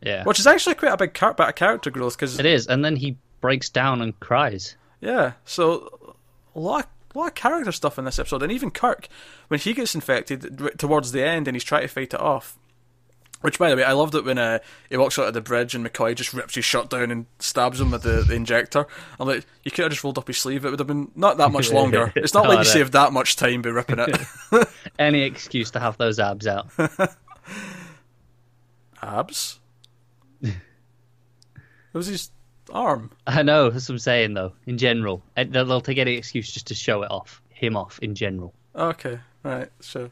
Yeah, 0.02 0.24
which 0.24 0.40
is 0.40 0.48
actually 0.48 0.76
quite 0.76 0.94
a 0.94 0.98
big 0.98 1.14
car- 1.14 1.36
bit 1.36 1.48
of 1.48 1.56
character 1.56 1.92
growth 1.92 2.18
because 2.18 2.40
it 2.40 2.46
is. 2.48 2.66
And 2.66 2.84
then 2.84 2.96
he 2.96 3.18
breaks 3.40 3.70
down 3.70 4.02
and 4.02 4.20
cries. 4.20 4.76
Yeah, 5.00 5.34
so 5.46 6.16
a 6.56 6.60
lot 6.60 6.90
a 7.14 7.18
lot 7.20 7.28
of 7.28 7.36
character 7.36 7.72
stuff 7.72 7.98
in 8.00 8.06
this 8.06 8.20
episode, 8.20 8.44
and 8.44 8.52
even 8.52 8.72
Kirk, 8.72 9.08
when 9.48 9.60
he 9.60 9.74
gets 9.74 9.96
infected 9.96 10.78
towards 10.78 11.12
the 11.12 11.24
end 11.24 11.48
and 11.48 11.56
he's 11.56 11.64
trying 11.64 11.84
to 11.84 11.88
fight 11.88 12.14
it 12.14 12.20
off. 12.20 12.58
Which, 13.42 13.58
by 13.58 13.72
the 13.72 13.76
way, 13.76 13.84
I 13.84 13.94
loved 13.94 14.14
it 14.14 14.24
when 14.24 14.38
uh, 14.38 14.60
he 14.88 14.98
walks 14.98 15.18
out 15.18 15.28
of 15.28 15.34
the 15.34 15.42
bridge 15.42 15.74
and 15.74 15.84
McCoy 15.84 16.14
just 16.14 16.32
rips 16.32 16.54
his 16.54 16.64
shirt 16.64 16.92
down 16.92 17.10
and 17.10 17.26
stabs 17.40 17.82
him 17.82 17.90
with 17.90 18.04
the, 18.04 18.22
the 18.22 18.36
injector. 18.36 18.86
I'm 19.20 19.28
like, 19.28 19.48
you 19.64 19.72
could 19.72 19.82
have 19.84 19.92
just 19.92 20.04
rolled 20.04 20.20
up 20.20 20.28
his 20.28 20.38
sleeve. 20.38 20.64
It 20.64 20.70
would 20.70 20.78
have 20.80 20.88
been 20.88 21.12
not 21.16 21.38
that 21.38 21.52
much 21.52 21.72
longer. 21.74 22.14
It's 22.16 22.36
not 22.36 22.48
like 22.48 22.60
you 22.60 22.66
saved 22.66 22.94
that 22.94 23.14
much 23.14 23.36
time 23.38 23.64
by 23.64 23.70
ripping 23.70 23.98
it. 23.98 24.16
Any 25.00 25.24
excuse 25.24 25.72
to 25.72 25.80
have 25.80 25.98
those 25.98 26.20
abs 26.20 26.46
out. 26.46 26.70
abs? 29.02 29.60
it 30.44 30.54
was 31.94 32.08
his 32.08 32.30
arm. 32.72 33.12
I 33.28 33.44
know, 33.44 33.70
that's 33.70 33.88
what 33.88 33.96
I'm 33.96 34.00
saying, 34.00 34.34
though, 34.34 34.54
in 34.66 34.78
general. 34.78 35.24
They'll 35.36 35.82
take 35.82 35.98
any 35.98 36.16
excuse 36.16 36.52
just 36.52 36.68
to 36.68 36.76
show 36.76 37.04
it 37.04 37.12
off, 37.12 37.42
him 37.50 37.78
off, 37.78 38.00
in 38.00 38.16
general. 38.16 38.54
Okay, 38.76 39.20
right, 39.44 39.70
so. 39.80 40.12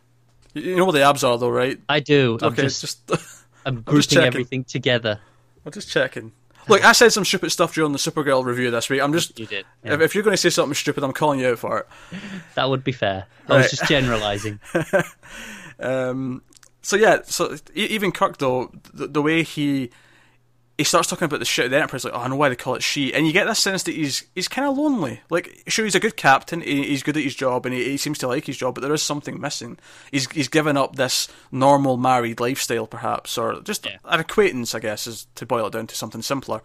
You 0.53 0.75
know 0.77 0.85
what 0.85 0.93
the 0.93 1.03
abs 1.03 1.23
are, 1.23 1.37
though, 1.37 1.49
right? 1.49 1.79
I 1.87 1.99
do. 1.99 2.37
I'm 2.41 2.53
okay, 2.53 2.63
just, 2.63 2.81
just 2.81 3.11
I'm 3.65 3.81
grouping 3.81 4.19
I'm 4.19 4.23
everything 4.25 4.63
together. 4.63 5.19
I'm 5.65 5.71
just 5.71 5.89
checking. 5.89 6.31
Look, 6.67 6.85
I 6.85 6.91
said 6.91 7.11
some 7.11 7.25
stupid 7.25 7.51
stuff 7.51 7.73
during 7.73 7.93
the 7.93 7.97
Supergirl 7.97 8.45
review 8.45 8.69
this 8.69 8.89
week. 8.89 9.01
I'm 9.01 9.11
just. 9.11 9.39
You 9.39 9.47
did. 9.47 9.65
Yeah. 9.83 9.95
If, 9.95 10.01
if, 10.01 10.15
you're 10.15 10.23
going 10.23 10.35
to 10.35 10.37
say 10.37 10.49
something 10.49 10.75
stupid, 10.75 11.03
I'm 11.03 11.13
calling 11.13 11.39
you 11.39 11.49
out 11.49 11.59
for 11.59 11.79
it. 11.79 11.87
That 12.55 12.69
would 12.69 12.83
be 12.83 12.91
fair. 12.91 13.25
I 13.47 13.51
right. 13.51 13.57
was 13.59 13.71
just 13.71 13.87
generalising. 13.87 14.59
um, 15.79 16.43
so 16.81 16.95
yeah, 16.95 17.19
so 17.23 17.55
even 17.73 18.11
Kirk 18.11 18.37
though, 18.37 18.71
the, 18.93 19.07
the 19.07 19.21
way 19.21 19.43
he 19.43 19.91
he 20.79 20.85
starts 20.85 21.09
talking 21.09 21.25
about 21.25 21.39
the 21.39 21.45
shit 21.45 21.65
of 21.65 21.71
the 21.71 21.77
Enterprise, 21.77 22.05
like, 22.05 22.13
oh, 22.13 22.21
I 22.21 22.29
know 22.29 22.37
why 22.37 22.47
they 22.47 22.55
call 22.55 22.75
it 22.75 22.81
she. 22.81 23.13
And 23.13 23.27
you 23.27 23.33
get 23.33 23.43
this 23.43 23.59
sense 23.59 23.83
that 23.83 23.95
he's 23.95 24.23
he's 24.33 24.47
kind 24.47 24.65
of 24.65 24.77
lonely. 24.77 25.19
Like, 25.29 25.61
sure, 25.67 25.83
he's 25.83 25.93
a 25.93 25.99
good 25.99 26.15
captain, 26.15 26.61
he, 26.61 26.87
he's 26.87 27.03
good 27.03 27.17
at 27.17 27.23
his 27.23 27.35
job, 27.35 27.65
and 27.65 27.75
he, 27.75 27.83
he, 27.83 27.97
seems 27.97 28.17
to 28.19 28.29
like 28.29 28.45
his 28.45 28.55
job, 28.55 28.75
but 28.75 28.81
there 28.81 28.93
is 28.93 29.01
something 29.01 29.41
missing. 29.41 29.77
He's 30.09 30.31
he's 30.31 30.47
given 30.47 30.77
up 30.77 30.95
this 30.95 31.27
normal 31.51 31.97
married 31.97 32.39
lifestyle, 32.39 32.87
perhaps, 32.87 33.37
or 33.37 33.59
just 33.59 33.85
yeah. 33.85 33.97
an 34.05 34.21
acquaintance, 34.21 34.73
I 34.73 34.79
guess, 34.79 35.05
is 35.05 35.27
to 35.35 35.45
boil 35.45 35.67
it 35.67 35.73
down 35.73 35.87
to 35.87 35.95
something 35.95 36.21
simpler. 36.21 36.61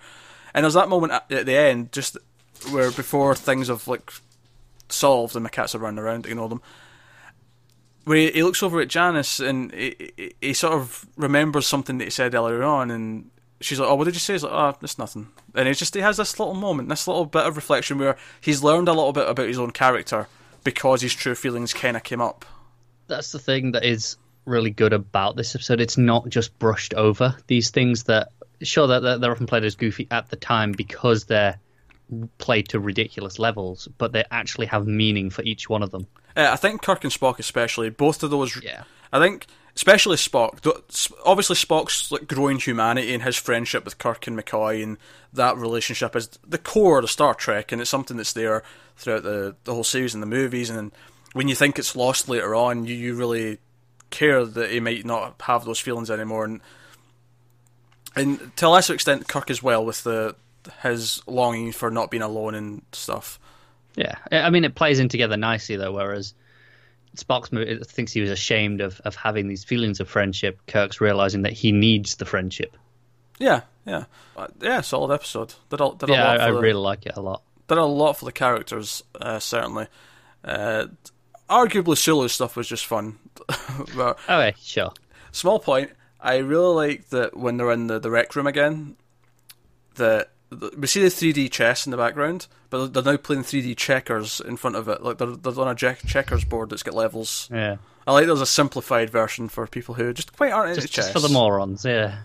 And 0.54 0.62
there's 0.62 0.75
that 0.75 0.88
moment 0.88 1.12
at, 1.12 1.33
at 1.33 1.47
the 1.47 1.56
end, 1.56 1.90
just 1.90 2.16
where 2.71 2.92
before 2.92 3.35
things 3.35 3.66
have 3.66 3.88
like 3.88 4.12
solved 4.88 5.35
and 5.35 5.44
the 5.44 5.50
cats 5.50 5.75
are 5.75 5.78
running 5.78 5.99
around, 5.99 6.23
to 6.23 6.30
ignore 6.30 6.49
them. 6.49 6.62
Where 8.04 8.18
he, 8.18 8.30
he 8.30 8.42
looks 8.44 8.62
over 8.62 8.80
at 8.80 8.87
Janice 8.87 9.40
and 9.40 9.73
he, 9.73 10.12
he, 10.16 10.35
he 10.40 10.52
sort 10.54 10.75
of 10.75 11.04
remembers 11.16 11.66
something 11.66 11.99
that 11.99 12.04
he 12.04 12.11
said 12.11 12.33
earlier 12.33 12.62
on, 12.62 12.92
and 12.92 13.33
she's 13.64 13.80
like, 13.80 13.88
"Oh, 13.88 13.94
what 13.94 14.04
did 14.04 14.14
you 14.14 14.21
say?" 14.21 14.35
He's 14.35 14.42
like, 14.42 14.52
"Oh, 14.52 14.76
it's 14.83 14.99
nothing." 14.99 15.28
And 15.54 15.68
he 15.68 15.75
just 15.75 15.94
he 15.94 16.00
has 16.00 16.16
this 16.16 16.38
little 16.38 16.54
moment, 16.54 16.88
this 16.88 17.09
little 17.09 17.26
bit 17.26 17.47
of 17.47 17.56
reflection 17.56 17.99
where 17.99 18.16
he's 18.40 18.62
learned 18.62 18.88
a 18.88 18.92
little 18.92 19.12
bit 19.12 19.28
about 19.28 19.49
his 19.49 19.59
own 19.59 19.71
character 19.71 20.28
because 20.62 21.02
his 21.02 21.14
true 21.14 21.35
feelings 21.35 21.73
kind 21.73 21.97
of 21.97 22.02
came 22.02 22.21
up. 22.21 22.44
That's 23.06 23.33
the 23.33 23.38
thing 23.38 23.73
that 23.73 23.85
is 23.85 24.16
really 24.47 24.71
good 24.71 24.92
about 24.92 25.37
this 25.37 25.54
episode. 25.54 25.80
It's 25.80 25.99
not 25.99 26.28
just 26.28 26.59
brushed 26.59 26.94
over 26.94 27.37
these 27.47 27.71
things 27.71 28.04
that 28.04 28.28
sure 28.62 28.87
that 28.87 29.21
they're 29.21 29.33
often 29.33 29.47
played 29.47 29.64
as 29.64 29.76
goofy 29.76 30.06
at 30.11 30.30
the 30.30 30.37
time 30.37 30.73
because 30.73 31.25
they're 31.25 31.59
played 32.38 32.68
to 32.68 32.80
ridiculous 32.80 33.38
levels, 33.38 33.88
but 33.99 34.12
they 34.12 34.25
actually 34.30 34.66
have 34.66 34.87
meaning 34.87 35.30
for 35.30 35.42
each 35.42 35.68
one 35.68 35.83
of 35.83 35.90
them. 35.90 36.06
Uh, 36.37 36.49
I 36.52 36.56
think 36.56 36.83
Kirk 36.83 37.04
and 37.04 37.12
Spock, 37.12 37.38
especially, 37.38 37.90
both 37.90 38.23
of 38.23 38.30
those. 38.30 38.62
Yeah. 38.62 38.85
I 39.12 39.21
think 39.21 39.47
especially 39.76 40.16
Spock. 40.16 40.64
Obviously, 41.25 41.57
Spock's 41.57 42.11
like 42.11 42.26
growing 42.26 42.59
humanity 42.59 43.12
and 43.12 43.23
his 43.23 43.37
friendship 43.37 43.85
with 43.85 43.99
Kirk 43.99 44.26
and 44.26 44.38
McCoy 44.38 44.83
and 44.83 44.99
that 45.33 45.57
relationship 45.57 46.14
is 46.14 46.28
the 46.47 46.59
core 46.59 47.00
of 47.00 47.11
Star 47.11 47.35
Trek, 47.35 47.73
and 47.73 47.81
it's 47.81 47.90
something 47.90 48.16
that's 48.16 48.33
there 48.33 48.62
throughout 48.97 49.23
the 49.23 49.57
the 49.64 49.75
whole 49.75 49.85
series 49.85 50.14
and 50.14 50.23
the 50.23 50.26
movies. 50.26 50.71
And 50.71 50.93
when 51.33 51.49
you 51.49 51.54
think 51.54 51.78
it's 51.78 51.97
lost 51.97 52.28
later 52.28 52.54
on, 52.54 52.87
you 52.87 52.95
you 52.95 53.14
really 53.14 53.59
care 54.11 54.45
that 54.45 54.71
he 54.71 54.81
might 54.81 55.04
not 55.04 55.40
have 55.43 55.64
those 55.64 55.81
feelings 55.81 56.11
anymore. 56.11 56.45
And 56.45 56.61
and 58.16 58.57
to 58.57 58.69
a 58.69 58.69
lesser 58.69 58.95
extent, 58.95 59.28
Kirk 59.28 59.50
as 59.50 59.62
well 59.62 59.85
with 59.85 60.04
the 60.04 60.37
his 60.83 61.23
longing 61.26 61.73
for 61.73 61.90
not 61.90 62.11
being 62.11 62.23
alone 62.23 62.54
and 62.54 62.83
stuff. 62.93 63.38
Yeah, 63.97 64.14
I 64.33 64.50
mean, 64.50 64.64
it 64.64 64.75
plays 64.75 64.99
in 64.99 65.09
together 65.09 65.37
nicely 65.37 65.76
though. 65.76 65.93
Whereas 65.93 66.35
Spock 67.16 67.87
thinks 67.87 68.12
he 68.12 68.21
was 68.21 68.30
ashamed 68.30 68.80
of, 68.80 69.00
of 69.04 69.14
having 69.14 69.49
these 69.49 69.64
feelings 69.64 70.00
of 70.00 70.09
friendship. 70.09 70.59
Kirk's 70.66 71.00
realizing 71.00 71.42
that 71.42 71.52
he 71.52 71.73
needs 71.73 72.16
the 72.16 72.25
friendship. 72.25 72.76
Yeah, 73.38 73.62
yeah, 73.87 74.04
uh, 74.37 74.49
yeah. 74.61 74.80
Solid 74.80 75.12
episode. 75.14 75.54
Did 75.71 75.80
a, 75.80 75.90
did 75.97 76.11
a 76.11 76.12
yeah, 76.12 76.26
I, 76.28 76.49
I 76.49 76.50
the- 76.52 76.61
really 76.61 76.80
like 76.80 77.06
it 77.06 77.12
a 77.16 77.21
lot. 77.21 77.42
did 77.68 77.78
a 77.78 77.85
lot 77.85 78.14
for 78.14 78.25
the 78.25 78.33
characters. 78.33 79.02
Uh, 79.21 79.38
certainly, 79.38 79.88
uh, 80.44 80.87
arguably 81.50 81.97
Sulu's 81.99 82.33
stuff 82.33 82.56
was 82.56 82.68
just 82.68 82.87
fun. 82.87 83.18
but 83.97 84.18
Okay, 84.28 84.54
sure. 84.61 84.92
small 85.33 85.59
point. 85.59 85.90
I 86.21 86.37
really 86.38 86.75
like 86.75 87.09
that 87.11 87.37
when 87.37 87.56
they're 87.59 87.73
in 87.73 87.87
the, 87.88 87.99
the 87.99 88.11
rec 88.11 88.35
room 88.35 88.47
again, 88.47 88.97
that 89.97 90.30
the, 90.30 90.34
we 90.76 90.87
see 90.87 91.02
the 91.02 91.08
3D 91.08 91.50
chess 91.50 91.87
in 91.87 91.90
the 91.90 91.96
background, 91.96 92.46
but 92.70 92.92
they're 92.92 93.02
now 93.02 93.16
playing 93.16 93.42
3D 93.42 93.76
checkers 93.76 94.40
in 94.40 94.56
front 94.56 94.76
of 94.76 94.88
it. 94.88 95.02
Like 95.02 95.18
they're, 95.18 95.28
they're 95.37 95.58
on 95.61 95.68
a 95.68 95.75
check, 95.75 96.00
checkers 96.06 96.44
board 96.44 96.70
that's 96.70 96.82
got 96.82 96.94
levels. 96.94 97.49
Yeah, 97.52 97.76
I 98.06 98.12
like 98.12 98.26
there's 98.26 98.40
a 98.40 98.46
simplified 98.46 99.11
version 99.11 99.49
for 99.49 99.66
people 99.66 99.94
who 99.94 100.12
just 100.12 100.37
quite 100.37 100.52
aren't 100.52 100.70
into 100.70 100.82
just, 100.82 100.94
chess. 100.94 101.04
just 101.06 101.12
for 101.14 101.20
the 101.20 101.32
morons. 101.32 101.84
Yeah, 101.84 102.18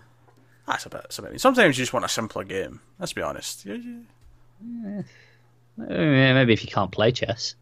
That's 0.68 0.86
a 0.86 0.90
bit. 0.90 1.02
That's 1.04 1.20
a 1.20 1.22
bit. 1.24 1.42
Sometimes 1.42 1.78
you 1.78 1.84
just 1.84 1.94
want 1.94 2.06
a 2.06 2.10
simpler 2.10 2.44
game. 2.44 2.80
Let's 3.00 3.14
be 3.14 3.22
honest. 3.22 3.66
You- 3.66 3.76
you- 4.64 5.04
Eh, 5.82 6.34
maybe 6.34 6.52
if 6.52 6.62
you 6.64 6.70
can't 6.70 6.92
play 6.92 7.12
chess. 7.12 7.56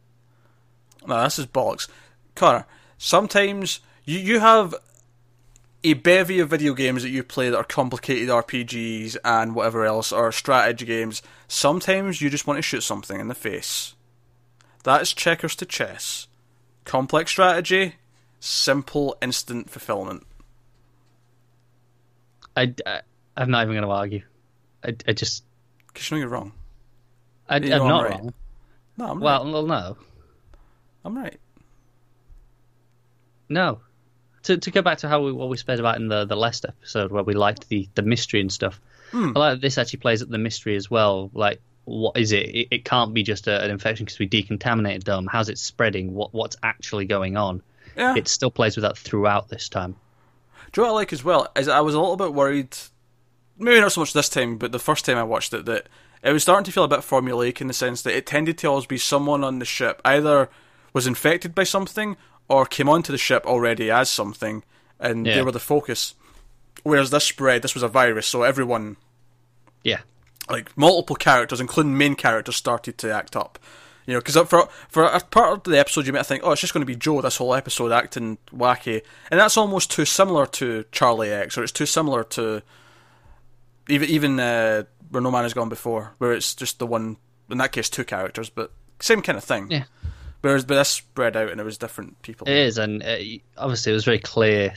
No, 1.06 1.22
this 1.24 1.38
is 1.38 1.46
bollocks. 1.46 1.88
Connor, 2.36 2.66
sometimes 2.98 3.80
you, 4.06 4.18
you 4.18 4.40
have 4.40 4.74
a 5.84 5.94
bevy 5.94 6.40
of 6.40 6.50
video 6.50 6.74
games 6.74 7.04
that 7.04 7.10
you 7.10 7.24
play 7.24 7.50
that 7.50 7.58
are 7.58 7.64
complicated 7.64 8.30
RPGs 8.30 9.18
and 9.24 9.56
whatever 9.56 9.86
else, 9.86 10.12
or 10.12 10.32
strategy 10.32 10.86
games. 10.86 11.22
Sometimes 11.48 12.22
you 12.22 12.30
just 12.30 12.48
want 12.48 12.58
to 12.58 12.62
shoot 12.62 12.82
something 12.82 13.20
in 13.20 13.28
the 13.28 13.36
face. 13.36 13.96
That's 14.84 15.14
checkers 15.14 15.56
to 15.58 15.66
chess. 15.66 16.28
Complex 16.86 17.32
strategy, 17.32 17.96
simple 18.40 19.18
instant 19.22 19.70
fulfillment. 19.70 20.26
I, 22.56 22.74
I 22.86 23.02
I'm 23.36 23.52
not 23.52 23.64
even 23.64 23.76
going 23.76 23.84
to 23.84 23.90
argue. 23.92 24.24
I, 24.84 24.96
I 25.08 25.14
just 25.14 25.44
Because 25.88 26.10
you 26.10 26.18
know 26.18 26.22
you're 26.22 26.30
wrong. 26.30 26.54
I, 27.48 27.58
You 27.58 27.74
I'm 27.74 27.86
know 27.88 27.88
not 27.88 28.04
right. 28.04 28.20
wrong. 28.20 28.34
No, 28.98 29.12
I'm 29.12 29.20
Well, 29.20 29.44
right. 29.46 29.54
well, 29.54 29.66
no, 29.68 29.98
I'm 31.06 31.18
right. 31.18 31.40
no. 33.50 33.80
To 34.44 34.58
to 34.58 34.72
go 34.72 34.82
back 34.82 35.00
to 35.00 35.10
how 35.10 35.24
we, 35.24 35.32
what 35.32 35.50
we 35.50 35.58
spoke 35.58 35.80
about 35.80 35.98
in 35.98 36.08
the 36.08 36.26
the 36.26 36.36
last 36.36 36.66
episode 36.66 37.12
where 37.12 37.24
we 37.24 37.34
liked 37.34 37.70
the 37.70 37.88
the 37.96 38.02
mystery 38.02 38.42
and 38.42 38.52
stuff. 38.52 38.80
Hmm. 39.12 39.32
I 39.36 39.40
like 39.40 39.62
this 39.62 39.78
actually 39.78 40.00
plays 40.00 40.22
up 40.22 40.30
the 40.30 40.38
mystery 40.38 40.76
as 40.76 40.92
well. 40.92 41.30
Like, 41.34 41.62
what 41.86 42.18
is 42.18 42.32
it? 42.32 42.46
It, 42.46 42.68
it 42.72 42.86
can't 42.86 43.14
be 43.14 43.24
just 43.24 43.48
a, 43.48 43.64
an 43.64 43.72
infection 43.72 44.06
because 44.06 44.20
we 44.20 44.28
decontaminated 44.28 45.06
them. 45.06 45.28
How's 45.28 45.50
it 45.50 45.58
spreading? 45.58 46.14
What 46.14 46.34
what's 46.34 46.56
actually 46.64 47.06
going 47.06 47.38
on? 47.38 47.62
Yeah. 47.96 48.16
It 48.16 48.28
still 48.28 48.52
plays 48.52 48.76
with 48.76 48.84
that 48.84 48.98
throughout 48.98 49.50
this 49.50 49.70
time. 49.70 49.96
Do 50.72 50.82
you 50.82 50.88
know 50.88 50.94
what 50.94 50.98
I 50.98 51.02
like 51.02 51.14
as 51.14 51.24
well? 51.24 51.48
Is 51.56 51.68
I 51.68 51.80
was 51.82 51.96
a 51.96 52.00
little 52.00 52.18
bit 52.18 52.34
worried, 52.34 52.78
maybe 53.58 53.80
not 53.80 53.92
so 53.92 54.02
much 54.02 54.14
this 54.14 54.30
time, 54.30 54.58
but 54.58 54.72
the 54.72 54.80
first 54.80 55.06
time 55.06 55.18
I 55.18 55.24
watched 55.24 55.54
it, 55.54 55.66
that 55.66 55.88
it 56.22 56.32
was 56.32 56.44
starting 56.44 56.66
to 56.66 56.72
feel 56.72 56.84
a 56.84 56.88
bit 56.88 57.00
formulaic 57.00 57.62
in 57.62 57.68
the 57.68 57.74
sense 57.74 58.02
that 58.04 58.16
it 58.16 58.26
tended 58.26 58.58
to 58.60 58.68
always 58.68 58.86
be 58.86 58.98
someone 58.98 59.44
on 59.44 59.60
the 59.60 59.66
ship 59.66 60.02
either 60.04 60.50
was 60.94 61.08
infected 61.08 61.56
by 61.56 61.64
something 61.64 62.18
or 62.50 62.66
came 62.66 62.90
onto 62.90 63.12
the 63.12 63.18
ship 63.18 63.46
already 63.46 63.92
as 63.92 64.10
something, 64.10 64.64
and 65.00 65.26
they 65.26 65.42
were 65.42 65.52
the 65.52 65.60
focus. 65.60 66.16
Whereas 66.84 67.10
this 67.10 67.26
spread, 67.26 67.62
this 67.62 67.74
was 67.74 67.84
a 67.84 67.88
virus, 67.88 68.28
so 68.28 68.44
everyone, 68.44 68.98
Yeah, 69.84 70.02
like 70.50 70.76
multiple 70.78 71.16
characters, 71.16 71.60
including 71.60 71.98
main 71.98 72.16
characters, 72.16 72.56
started 72.56 72.98
to 73.00 73.14
act 73.14 73.36
up. 73.36 73.60
You 74.06 74.14
know, 74.14 74.20
because 74.22 74.38
for 74.48 74.70
for 74.88 75.04
a 75.04 75.20
part 75.20 75.54
of 75.54 75.64
the 75.64 75.78
episode, 75.78 76.08
you 76.08 76.14
might 76.14 76.26
think, 76.26 76.44
oh, 76.46 76.52
it's 76.54 76.62
just 76.62 76.74
going 76.74 76.82
to 76.82 76.86
be 76.86 76.96
Joe 76.96 77.20
this 77.22 77.38
whole 77.38 77.54
episode 77.54 77.92
acting 77.92 78.38
wacky, 78.54 79.02
and 79.30 79.40
that's 79.40 79.58
almost 79.58 79.92
too 79.92 80.06
similar 80.06 80.46
to 80.46 80.86
Charlie 80.94 81.32
X, 81.32 81.58
or 81.58 81.64
it's 81.64 81.74
too 81.74 81.86
similar 81.86 82.24
to 82.24 82.62
even 83.90 84.10
even 84.10 84.40
uh, 84.40 84.84
where 85.10 85.22
No 85.22 85.32
Man 85.32 85.44
Has 85.44 85.54
Gone 85.54 85.70
Before, 85.70 86.14
where 86.20 86.32
it's 86.32 86.56
just 86.56 86.80
the 86.80 86.88
one. 86.88 87.18
In 87.50 87.58
that 87.60 87.72
case, 87.72 87.90
two 87.90 88.04
characters, 88.04 88.50
but 88.50 88.72
same 89.00 89.22
kind 89.22 89.38
of 89.38 89.44
thing. 89.44 89.72
Yeah. 89.72 89.84
Whereas, 90.42 90.66
but 90.66 90.76
this 90.76 90.90
spread 90.90 91.36
out, 91.36 91.50
and 91.50 91.60
it 91.60 91.64
was 91.64 91.78
different 91.78 92.22
people. 92.22 92.48
it 92.48 92.56
is, 92.56 92.78
and 92.78 93.04
uh, 93.04 93.18
obviously 93.58 93.92
it 93.92 93.96
was 93.96 94.06
very 94.06 94.20
clear 94.20 94.74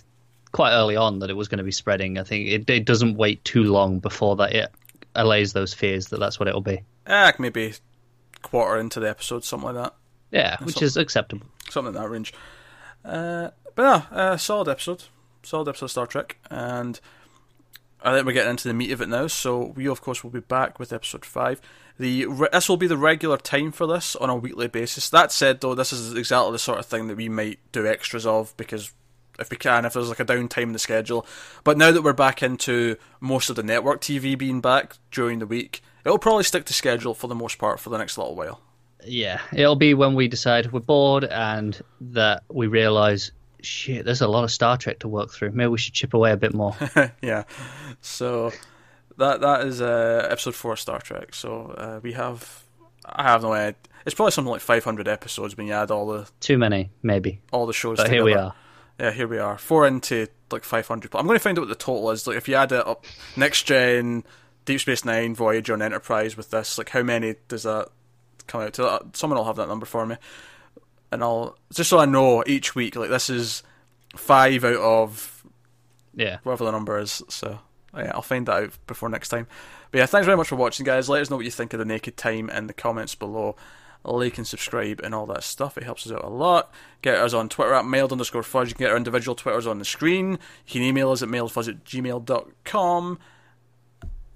quite 0.52 0.72
early 0.72 0.96
on 0.96 1.20
that 1.20 1.30
it 1.30 1.36
was 1.36 1.48
going 1.48 1.58
to 1.58 1.64
be 1.64 1.72
spreading. 1.72 2.18
I 2.18 2.24
think 2.24 2.48
it, 2.48 2.68
it 2.70 2.84
doesn't 2.84 3.16
wait 3.16 3.44
too 3.44 3.64
long 3.64 4.00
before 4.00 4.36
that 4.36 4.54
it 4.54 4.72
allays 5.14 5.52
those 5.52 5.74
fears 5.74 6.08
that 6.08 6.20
that's 6.20 6.40
what 6.40 6.48
it'll 6.48 6.60
be. 6.60 6.82
Ah, 7.06 7.32
maybe 7.38 7.74
quarter 8.42 8.78
into 8.78 9.00
the 9.00 9.08
episode, 9.10 9.44
something 9.44 9.74
like 9.74 9.84
that. 9.84 9.94
Yeah, 10.30 10.56
which 10.62 10.80
is 10.82 10.96
acceptable. 10.96 11.46
something 11.68 11.94
in 11.94 12.00
that 12.00 12.08
range. 12.08 12.32
Uh, 13.04 13.50
but 13.74 13.82
no, 13.82 14.16
uh, 14.16 14.36
solid 14.36 14.68
episode, 14.68 15.04
solid 15.42 15.68
episode 15.68 15.86
of 15.86 15.90
Star 15.90 16.06
Trek, 16.06 16.36
and 16.50 17.00
I 18.02 18.14
think 18.14 18.26
we're 18.26 18.32
getting 18.32 18.50
into 18.50 18.68
the 18.68 18.74
meat 18.74 18.92
of 18.92 19.00
it 19.00 19.08
now. 19.08 19.26
So 19.26 19.72
we, 19.76 19.86
of 19.88 20.00
course, 20.00 20.22
will 20.22 20.30
be 20.30 20.40
back 20.40 20.78
with 20.78 20.92
episode 20.92 21.24
five. 21.24 21.60
The 21.98 22.26
re- 22.26 22.48
this 22.52 22.68
will 22.68 22.76
be 22.76 22.86
the 22.86 22.96
regular 22.96 23.36
time 23.36 23.72
for 23.72 23.86
this 23.86 24.16
on 24.16 24.30
a 24.30 24.36
weekly 24.36 24.68
basis. 24.68 25.10
That 25.10 25.32
said, 25.32 25.60
though, 25.60 25.74
this 25.74 25.92
is 25.92 26.14
exactly 26.14 26.52
the 26.52 26.58
sort 26.58 26.78
of 26.78 26.86
thing 26.86 27.08
that 27.08 27.16
we 27.16 27.28
might 27.28 27.58
do 27.72 27.86
extras 27.86 28.26
of 28.26 28.56
because 28.56 28.92
if 29.38 29.50
we 29.50 29.56
can, 29.56 29.84
if 29.84 29.94
there's 29.94 30.08
like 30.08 30.20
a 30.20 30.24
downtime 30.24 30.64
in 30.64 30.72
the 30.72 30.78
schedule. 30.78 31.26
But 31.64 31.78
now 31.78 31.90
that 31.90 32.02
we're 32.02 32.12
back 32.12 32.42
into 32.42 32.96
most 33.20 33.50
of 33.50 33.56
the 33.56 33.62
network 33.62 34.00
TV 34.00 34.36
being 34.36 34.60
back 34.60 34.96
during 35.10 35.38
the 35.38 35.46
week, 35.46 35.82
it'll 36.04 36.18
probably 36.18 36.44
stick 36.44 36.66
to 36.66 36.74
schedule 36.74 37.14
for 37.14 37.26
the 37.26 37.34
most 37.34 37.58
part 37.58 37.80
for 37.80 37.90
the 37.90 37.98
next 37.98 38.18
little 38.18 38.34
while. 38.34 38.60
Yeah, 39.04 39.40
it'll 39.52 39.76
be 39.76 39.94
when 39.94 40.14
we 40.14 40.28
decide 40.28 40.72
we're 40.72 40.80
bored 40.80 41.24
and 41.24 41.80
that 42.00 42.42
we 42.50 42.66
realise, 42.66 43.30
shit, 43.64 44.04
there's 44.04 44.20
a 44.20 44.28
lot 44.28 44.44
of 44.44 44.50
Star 44.50 44.76
Trek 44.76 45.00
to 45.00 45.08
work 45.08 45.30
through. 45.30 45.52
Maybe 45.52 45.68
we 45.68 45.78
should 45.78 45.94
chip 45.94 46.14
away 46.14 46.32
a 46.32 46.36
bit 46.36 46.54
more. 46.54 46.76
yeah. 47.22 47.44
So 48.00 48.52
that 49.16 49.40
that 49.40 49.66
is 49.66 49.80
uh, 49.80 50.26
episode 50.30 50.54
four 50.54 50.72
of 50.72 50.80
Star 50.80 51.00
Trek. 51.00 51.34
So 51.34 51.74
uh, 51.76 52.00
we 52.02 52.12
have 52.12 52.64
I 53.04 53.24
have 53.24 53.42
no 53.42 53.52
idea. 53.52 53.76
It's 54.06 54.14
probably 54.14 54.32
something 54.32 54.50
like 54.50 54.62
500 54.62 55.08
episodes 55.08 55.56
when 55.56 55.66
you 55.66 55.74
add 55.74 55.90
all 55.90 56.06
the 56.06 56.28
Too 56.40 56.56
many, 56.56 56.90
maybe. 57.02 57.40
all 57.52 57.66
the 57.66 57.72
shows. 57.72 57.98
But 57.98 58.04
together. 58.04 58.14
here 58.16 58.24
we 58.24 58.34
are. 58.34 58.54
Yeah, 58.98 59.10
here 59.12 59.28
we 59.28 59.38
are. 59.38 59.58
Four 59.58 59.86
into 59.86 60.26
like 60.50 60.64
500. 60.64 61.10
But 61.10 61.18
I'm 61.18 61.26
going 61.26 61.38
to 61.38 61.42
find 61.42 61.58
out 61.58 61.62
what 61.62 61.68
the 61.68 61.74
total 61.74 62.10
is. 62.10 62.26
Like 62.26 62.36
if 62.38 62.48
you 62.48 62.54
add 62.54 62.72
it 62.72 62.86
up, 62.86 63.04
next 63.36 63.64
gen, 63.64 64.24
Deep 64.64 64.80
Space 64.80 65.04
Nine, 65.04 65.34
Voyager, 65.34 65.74
and 65.74 65.82
Enterprise 65.82 66.36
with 66.36 66.50
this, 66.50 66.78
like 66.78 66.88
how 66.90 67.02
many 67.02 67.34
does 67.48 67.64
that 67.64 67.88
come 68.46 68.62
out 68.62 68.72
to? 68.74 68.86
Uh, 68.86 68.98
Someone 69.12 69.38
will 69.38 69.44
have 69.44 69.56
that 69.56 69.68
number 69.68 69.86
for 69.86 70.06
me, 70.06 70.16
and 71.12 71.22
I'll 71.22 71.56
just 71.72 71.90
so 71.90 71.98
I 71.98 72.04
know 72.06 72.42
each 72.46 72.74
week. 72.74 72.96
Like 72.96 73.10
this 73.10 73.30
is 73.30 73.62
five 74.16 74.64
out 74.64 74.76
of 74.76 75.44
Yeah. 76.14 76.38
whatever 76.42 76.64
the 76.64 76.72
number 76.72 76.98
is. 76.98 77.22
So 77.28 77.58
oh 77.94 77.98
yeah, 78.00 78.12
I'll 78.14 78.22
find 78.22 78.46
that 78.46 78.62
out 78.62 78.78
before 78.86 79.08
next 79.08 79.28
time. 79.28 79.46
But 79.90 79.98
yeah, 79.98 80.06
thanks 80.06 80.24
very 80.26 80.36
much 80.36 80.48
for 80.48 80.56
watching, 80.56 80.84
guys. 80.86 81.08
Let 81.08 81.20
us 81.22 81.30
know 81.30 81.36
what 81.36 81.44
you 81.44 81.50
think 81.50 81.72
of 81.72 81.78
the 81.78 81.84
Naked 81.84 82.16
Time 82.16 82.48
in 82.50 82.66
the 82.68 82.72
comments 82.72 83.14
below. 83.14 83.56
Like 84.02 84.38
and 84.38 84.46
subscribe 84.46 85.00
and 85.04 85.14
all 85.14 85.26
that 85.26 85.42
stuff. 85.42 85.76
It 85.76 85.84
helps 85.84 86.06
us 86.06 86.12
out 86.12 86.24
a 86.24 86.28
lot. 86.28 86.72
Get 87.02 87.16
us 87.16 87.34
on 87.34 87.50
Twitter 87.50 87.74
at 87.74 87.84
mailed 87.84 88.12
underscore 88.12 88.42
fudge. 88.42 88.68
You 88.68 88.74
can 88.74 88.84
get 88.84 88.92
our 88.92 88.96
individual 88.96 89.34
Twitters 89.34 89.66
on 89.66 89.78
the 89.78 89.84
screen. 89.84 90.38
You 90.66 90.72
can 90.72 90.82
email 90.82 91.10
us 91.10 91.22
at 91.22 91.28
mailedfuzz 91.28 91.68
at 91.68 91.84
gmail.com. 91.84 93.18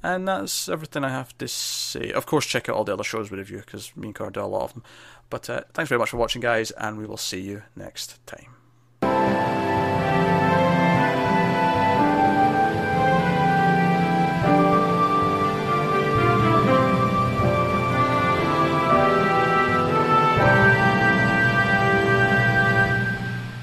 And 0.04 0.28
that's 0.28 0.68
everything 0.68 1.02
I 1.02 1.08
have 1.08 1.36
to 1.38 1.48
say. 1.48 2.12
Of 2.12 2.26
course, 2.26 2.44
check 2.44 2.68
out 2.68 2.76
all 2.76 2.84
the 2.84 2.92
other 2.92 3.02
shows 3.02 3.30
we 3.30 3.38
review 3.38 3.62
because 3.64 3.96
me 3.96 4.08
and 4.08 4.14
Cara 4.14 4.30
do 4.30 4.40
a 4.40 4.44
lot 4.44 4.64
of 4.64 4.74
them. 4.74 4.82
But 5.30 5.48
uh, 5.48 5.62
thanks 5.72 5.88
very 5.88 5.98
much 5.98 6.10
for 6.10 6.18
watching, 6.18 6.42
guys, 6.42 6.70
and 6.72 6.98
we 6.98 7.06
will 7.06 7.16
see 7.16 7.40
you 7.40 7.62
next 7.74 8.20
time. 8.26 9.63